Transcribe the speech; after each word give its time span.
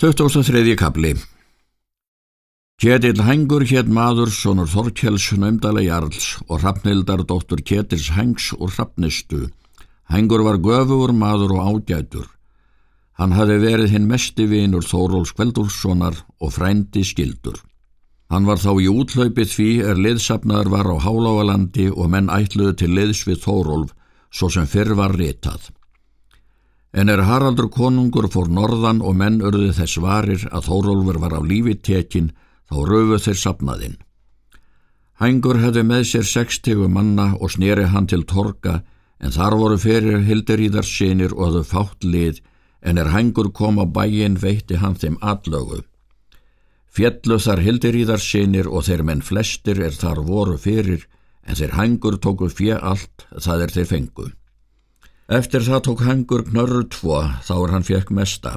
23. 0.00 0.76
kapli 0.80 1.10
Ketill 2.80 3.18
Hengur 3.20 3.66
hétt 3.68 3.88
maður 3.92 4.30
sonur 4.32 4.68
Þorkjells 4.72 5.26
nöymdala 5.36 5.82
Jarls 5.84 6.28
og 6.46 6.62
Hrafnildar 6.62 7.20
dóttur 7.28 7.60
Ketils 7.60 8.06
Hengs 8.16 8.46
og 8.56 8.70
Hrafnistu. 8.72 9.50
Hengur 10.08 10.40
var 10.46 10.56
göfur 10.56 11.12
maður 11.12 11.52
og 11.58 11.68
ágætur. 11.68 12.30
Hann 13.20 13.36
hafi 13.36 13.58
verið 13.60 13.92
hinn 13.92 14.08
mesti 14.08 14.46
vinur 14.48 14.88
Þóróls 14.88 15.34
Kveldúrssonar 15.36 16.16
og 16.40 16.54
frændi 16.54 17.04
skildur. 17.04 17.60
Hann 18.32 18.48
var 18.48 18.56
þá 18.56 18.72
í 18.80 18.88
útlaupi 18.88 19.44
því 19.44 19.68
er 19.84 20.00
liðsapnaðar 20.00 20.72
var 20.78 20.88
á 20.88 20.96
Hálágalandi 20.96 21.90
og 21.92 22.08
menn 22.08 22.32
ætluðu 22.32 22.72
til 22.72 22.90
liðs 22.96 23.26
við 23.28 23.44
Þórólf 23.44 23.92
svo 24.32 24.48
sem 24.48 24.64
fyrr 24.64 24.96
var 24.96 25.12
ritað. 25.12 25.68
En 26.92 27.08
er 27.08 27.22
Haraldur 27.22 27.68
konungur 27.70 28.26
fór 28.32 28.48
norðan 28.50 28.98
og 29.06 29.14
menn 29.14 29.38
örði 29.46 29.70
þess 29.76 30.00
varir 30.02 30.46
að 30.50 30.66
Þórólfur 30.66 31.20
var 31.22 31.36
á 31.38 31.40
lífi 31.40 31.76
tekin, 31.78 32.32
þá 32.66 32.76
röfu 32.88 33.18
þeir 33.26 33.38
sapnaðinn. 33.38 33.98
Hængur 35.20 35.60
hefði 35.62 35.84
með 35.86 36.02
sér 36.08 36.26
sextegu 36.26 36.88
manna 36.88 37.34
og 37.38 37.52
snýri 37.54 37.86
hann 37.92 38.08
til 38.10 38.24
torka, 38.24 38.80
en 39.20 39.34
þar 39.34 39.56
voru 39.60 39.76
fyrir 39.78 40.24
hildiríðarsinir 40.26 41.36
og 41.36 41.58
þau 41.58 41.64
fátt 41.74 42.06
lið, 42.08 42.40
en 42.82 42.98
er 42.98 43.12
hængur 43.12 43.52
kom 43.52 43.78
á 43.78 43.86
bæin 43.86 44.40
veitti 44.40 44.80
hann 44.80 44.96
þeim 44.96 45.20
allögu. 45.20 45.84
Fjallu 46.90 47.38
þar 47.38 47.62
hildiríðarsinir 47.66 48.66
og 48.66 48.88
þeir 48.88 49.04
menn 49.06 49.22
flestir 49.22 49.78
er 49.78 49.94
þar 49.94 50.24
voru 50.26 50.56
fyrir, 50.58 51.06
en 51.46 51.54
þeir 51.54 51.76
hængur 51.76 52.18
tóku 52.18 52.50
fjö 52.50 52.80
allt, 52.80 53.28
það 53.38 53.66
er 53.66 53.76
þeir 53.76 53.90
fengu. 53.92 54.30
Eftir 55.30 55.62
það 55.62 55.82
tók 55.86 56.00
hengur 56.02 56.42
knörru 56.42 56.88
tvo 56.90 57.20
þá 57.46 57.52
er 57.54 57.72
hann 57.76 57.84
fekk 57.86 58.08
mesta. 58.18 58.56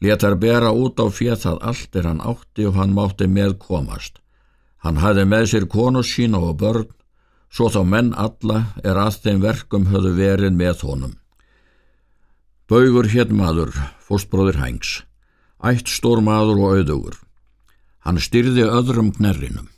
Letar 0.00 0.38
bera 0.40 0.70
út 0.72 0.96
á 0.96 1.04
fér 1.12 1.36
það 1.36 1.58
allt 1.68 1.98
er 2.00 2.08
hann 2.08 2.22
átti 2.24 2.64
og 2.64 2.78
hann 2.80 2.94
mátti 2.96 3.28
með 3.28 3.58
komast. 3.60 4.22
Hann 4.80 5.02
hafði 5.04 5.26
með 5.28 5.44
sér 5.52 5.66
konu 5.68 6.00
sína 6.00 6.40
og 6.40 6.56
börn, 6.62 6.88
svo 7.52 7.68
þá 7.68 7.82
menn 7.92 8.10
alla 8.16 8.62
er 8.84 8.96
að 8.96 9.20
þeim 9.26 9.44
verkum 9.44 9.86
höfðu 9.92 10.14
verið 10.16 10.56
með 10.56 10.86
honum. 10.88 11.14
Baugur 12.72 13.12
hétt 13.12 13.36
maður, 13.36 13.76
fórstbróðir 14.00 14.62
Hængs, 14.62 15.04
ætt 15.60 15.92
stór 15.92 16.24
maður 16.24 16.64
og 16.64 16.76
auðugur. 16.80 17.20
Hann 18.00 18.16
styrði 18.16 18.64
öðrum 18.64 19.12
knerrinum. 19.12 19.68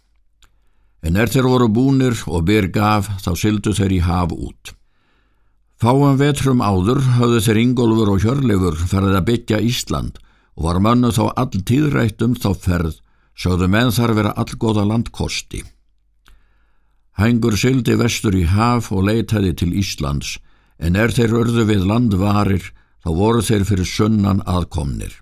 En 1.02 1.18
er 1.18 1.26
þeir 1.26 1.50
voru 1.50 1.68
búnir 1.68 2.22
og 2.30 2.46
byr 2.46 2.70
gaf 2.70 3.10
þá 3.18 3.32
syldu 3.34 3.74
þeir 3.74 3.98
í 3.98 4.04
haf 4.06 4.34
út. 4.34 4.77
Fáum 5.78 6.16
vetrum 6.18 6.58
áður 6.58 6.98
höfðu 7.20 7.40
þeir 7.46 7.58
Ingólfur 7.60 8.08
og 8.10 8.24
Hjörleifur 8.24 8.78
ferðið 8.90 9.12
að 9.20 9.26
byggja 9.28 9.58
Ísland 9.62 10.16
og 10.58 10.64
var 10.66 10.80
mönnu 10.82 11.12
þá 11.14 11.28
all 11.38 11.60
tíðrætt 11.70 12.24
um 12.26 12.34
þá 12.34 12.48
ferð, 12.64 12.96
sögðu 13.38 13.68
menn 13.70 13.92
þar 13.94 14.14
vera 14.18 14.32
allgóða 14.42 14.88
landkosti. 14.90 15.62
Hængur 17.14 17.54
syldi 17.54 17.94
vestur 17.94 18.34
í 18.34 18.42
haf 18.50 18.90
og 18.90 19.06
leitaði 19.06 19.54
til 19.54 19.70
Íslands, 19.78 20.40
en 20.82 20.98
er 20.98 21.14
þeir 21.14 21.38
örðu 21.44 21.70
við 21.70 21.86
landvarir, 21.86 22.72
þá 23.06 23.10
voru 23.14 23.46
þeir 23.46 23.70
fyrir 23.70 23.86
sunnan 23.86 24.42
aðkomnir. 24.50 25.14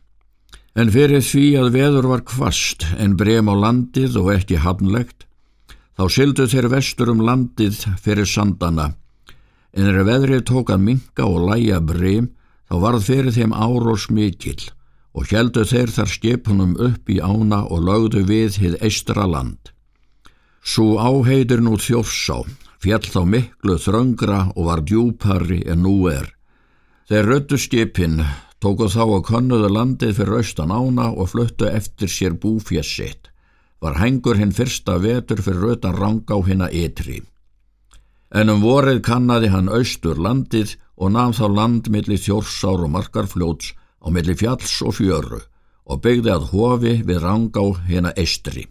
En 0.72 0.88
fyrir 0.92 1.20
því 1.20 1.46
að 1.60 1.72
veður 1.76 2.12
var 2.16 2.24
kvast 2.24 2.88
en 2.96 3.20
brem 3.20 3.52
á 3.52 3.54
landið 3.60 4.16
og 4.24 4.32
ekki 4.40 4.64
hafnlegt, 4.64 5.28
þá 6.00 6.04
syldu 6.08 6.48
þeir 6.48 6.72
vestur 6.72 7.12
um 7.12 7.20
landið 7.20 7.84
fyrir 8.00 8.28
sandana, 8.28 8.94
en 9.76 9.90
er 9.90 10.06
veðrið 10.08 10.42
tók 10.48 10.72
að 10.72 10.84
minka 10.88 11.26
og 11.28 11.44
læja 11.50 11.82
breym 11.84 12.30
þá 12.66 12.76
varð 12.82 13.08
fyrir 13.10 13.34
þeim 13.36 13.52
árós 13.52 14.08
mikill 14.08 14.70
og 15.16 15.28
heldu 15.32 15.64
þeir 15.68 15.92
þar 15.92 16.12
skipunum 16.12 16.72
upp 16.88 17.10
í 17.12 17.18
ána 17.20 17.62
og 17.72 17.84
lögdu 17.84 18.24
við 18.28 18.58
hið 18.60 18.78
eistra 18.84 19.26
land. 19.28 19.72
Svo 20.66 20.96
áheitir 21.00 21.62
nú 21.64 21.76
þjófsá, 21.80 22.42
fjall 22.82 23.06
þá 23.06 23.20
miklu 23.32 23.76
þröngra 23.80 24.40
og 24.56 24.66
var 24.66 24.82
djúpari 24.84 25.62
en 25.64 25.84
nú 25.86 25.94
er. 26.10 26.26
Þeir 27.08 27.30
röttu 27.30 27.60
skipin, 27.60 28.18
tóku 28.60 28.90
þá 28.92 29.04
að 29.06 29.24
konnuðu 29.30 29.70
landið 29.72 30.18
fyrir 30.18 30.40
austan 30.40 30.74
ána 30.74 31.12
og 31.14 31.30
fluttu 31.32 31.70
eftir 31.70 32.12
sér 32.12 32.36
búfjessitt. 32.42 33.30
Var 33.80 34.00
hengur 34.02 34.40
hinn 34.40 34.56
fyrsta 34.56 34.98
vetur 35.00 35.40
fyrir 35.44 35.70
rötan 35.70 35.96
ranga 35.96 36.36
á 36.36 36.40
hinna 36.44 36.68
ytri 36.72 37.22
en 38.30 38.50
um 38.50 38.62
vorið 38.62 39.02
kannadi 39.06 39.50
hann 39.52 39.68
austur 39.70 40.18
landið 40.18 40.76
og 40.96 41.12
namn 41.12 41.36
þá 41.36 41.46
land 41.52 41.90
millir 41.92 42.20
þjórsár 42.20 42.86
og 42.86 42.92
markarfljóts 42.94 43.74
á 44.02 44.06
millir 44.10 44.38
fjalls 44.38 44.80
og 44.82 44.96
fjöru 44.98 45.42
og 45.86 46.00
byggði 46.02 46.32
að 46.32 46.48
hofi 46.52 46.94
við 47.06 47.20
rangá 47.22 47.62
hérna 47.86 48.12
eistri. 48.18 48.66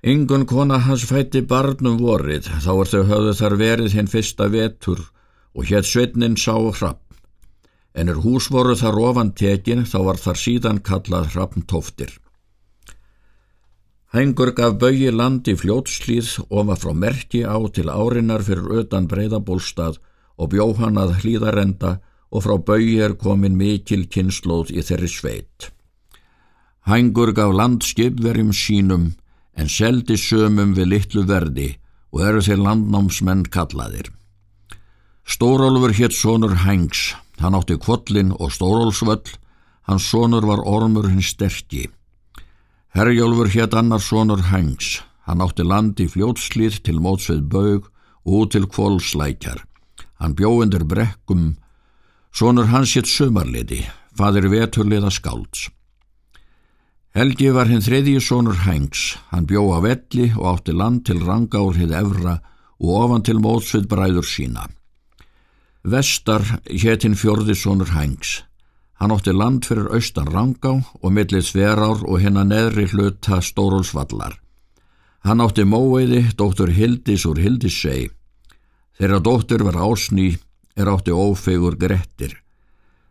Yngun 0.00 0.46
kona 0.48 0.78
hans 0.80 1.04
fætti 1.04 1.42
barnum 1.44 1.98
vorið, 2.00 2.48
þá 2.64 2.72
er 2.72 2.90
þau 2.92 3.02
höfðu 3.10 3.32
þar 3.36 3.56
verið 3.60 3.96
hinn 3.96 4.08
fyrsta 4.08 4.48
vetur 4.52 5.02
og 5.52 5.68
hétt 5.68 5.88
sveitnin 5.88 6.36
sá 6.40 6.56
hrapp. 6.56 7.04
En 7.92 8.08
er 8.08 8.20
hús 8.22 8.48
voru 8.52 8.76
þar 8.78 9.00
ofan 9.02 9.32
tekin, 9.36 9.84
þá 9.84 9.98
var 10.06 10.20
þar 10.20 10.40
síðan 10.40 10.80
kallað 10.80 11.32
hrappntóftir. 11.34 12.12
Hengur 14.10 14.50
gaf 14.58 14.72
bauji 14.82 15.10
land 15.14 15.46
í 15.46 15.52
fljótslýð 15.54 16.30
og 16.48 16.64
var 16.66 16.78
frá 16.82 16.90
merki 16.98 17.44
á 17.46 17.54
til 17.70 17.86
árinnar 17.86 18.42
fyrir 18.42 18.80
utan 18.82 19.06
breyðabólstað 19.06 20.00
og 20.34 20.50
bjóð 20.50 20.80
hann 20.82 20.98
að 20.98 21.12
hlýðarenda 21.20 21.92
og 22.34 22.42
frá 22.42 22.56
bauji 22.58 22.96
er 23.06 23.14
komin 23.14 23.54
mikil 23.60 24.08
kynnslóð 24.10 24.72
í 24.74 24.82
þeirri 24.82 25.10
sveit. 25.12 25.70
Hengur 26.90 27.30
gaf 27.38 27.54
land 27.54 27.86
skipverjum 27.86 28.50
sínum 28.50 29.12
en 29.54 29.70
seldi 29.70 30.18
sömum 30.18 30.74
við 30.74 30.90
litlu 30.90 31.24
verdi 31.30 31.68
og 32.10 32.26
eru 32.26 32.42
þeir 32.42 32.64
landnámsmenn 32.66 33.46
kallaðir. 33.54 34.10
Stórólfur 35.22 35.94
hétt 35.94 36.18
sonur 36.18 36.56
Hengs, 36.64 37.14
hann 37.38 37.54
átti 37.54 37.78
kvöllin 37.78 38.34
og 38.34 38.50
stórólsvöll, 38.50 39.36
hans 39.86 40.10
sonur 40.10 40.42
var 40.50 40.66
ormur 40.66 41.06
hins 41.06 41.30
sterkji. 41.30 41.86
Herjólfur 42.90 43.46
hétt 43.46 43.74
annar 43.74 44.02
sonur 44.02 44.42
Hengs. 44.50 45.02
Hann 45.22 45.42
átti 45.44 45.62
land 45.62 46.00
í 46.02 46.08
fljótslið 46.10 46.80
til 46.82 46.98
mótsveið 46.98 47.42
baug 47.46 47.84
og 48.26 48.32
út 48.40 48.50
til 48.56 48.66
kvólslækjar. 48.66 49.60
Hann 50.18 50.34
bjóðindur 50.34 50.82
brekkum. 50.90 51.54
Sonur 52.34 52.66
hans 52.72 52.96
hétt 52.98 53.06
sömarliði, 53.06 53.84
fadir 54.18 54.50
veturliða 54.50 55.10
skálds. 55.14 55.68
Helgi 57.14 57.52
var 57.54 57.70
hinn 57.70 57.82
þriðji 57.82 58.18
sonur 58.26 58.58
Hengs. 58.66 59.16
Hann 59.30 59.46
bjóð 59.46 59.70
á 59.70 59.78
velli 59.86 60.26
og 60.34 60.50
átti 60.50 60.74
land 60.74 61.06
til 61.06 61.22
rangárhið 61.22 61.94
evra 61.94 62.36
og 62.82 62.92
ofan 63.04 63.26
til 63.26 63.38
mótsveið 63.38 63.86
bræður 63.86 64.26
sína. 64.26 64.66
Vestar 65.86 66.42
hétt 66.66 67.06
hinn 67.06 67.18
fjörði 67.18 67.54
sonur 67.54 67.94
Hengs. 67.94 68.40
Hann 69.00 69.14
ótti 69.14 69.32
land 69.32 69.64
fyrir 69.64 69.88
austan 69.96 70.28
Rangá 70.28 70.74
og 70.76 71.12
millið 71.16 71.46
Sverár 71.48 72.02
og 72.04 72.20
hennar 72.20 72.44
neðri 72.44 72.84
hluta 72.92 73.38
Stórólsvallar. 73.40 74.34
Hann 75.24 75.40
átti 75.40 75.64
móveiði 75.64 76.26
dóttur 76.36 76.68
Hildis 76.76 77.24
úr 77.28 77.40
Hildissei. 77.40 78.10
Þeirra 79.00 79.22
dóttur 79.24 79.64
var 79.64 79.78
ásný, 79.80 80.34
er 80.76 80.90
átti 80.92 81.14
ófegur 81.16 81.78
Grettir. 81.80 82.34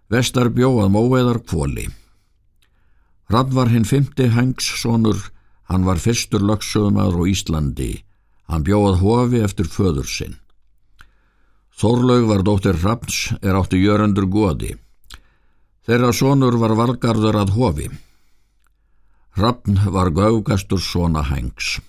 Vestar 0.10 0.52
bjóðað 0.54 0.94
móveiðar 0.94 1.40
kvóli. 1.46 1.88
Rann 3.30 3.50
var 3.54 3.70
hinn 3.74 3.86
fymti 3.86 4.28
Hengssonur, 4.34 5.18
hann 5.70 5.86
var 5.86 6.02
fyrstur 6.02 6.46
lögsögumar 6.46 7.18
á 7.18 7.22
Íslandi. 7.30 8.04
Hann 8.46 8.66
bjóðað 8.66 9.02
hofi 9.02 9.42
eftir 9.46 9.66
föður 9.70 10.06
sinn. 10.10 10.38
Þorlaug 11.82 12.30
var 12.30 12.46
dóttir 12.46 12.78
Rapns, 12.82 13.34
er 13.42 13.58
átti 13.58 13.82
jörundur 13.82 14.30
góði. 14.30 14.76
Þeirra 15.90 16.12
sonur 16.14 16.54
var 16.62 16.76
valgarður 16.78 17.40
að 17.40 17.52
hofi. 17.56 17.88
Hrafn 19.40 19.80
var 19.90 20.12
gaugastur 20.14 20.78
svona 20.86 21.24
hengs. 21.26 21.80